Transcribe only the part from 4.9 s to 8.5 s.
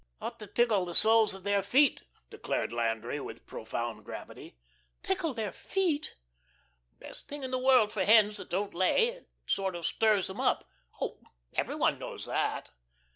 "Tickle their feet!" "Best thing in the world for hens that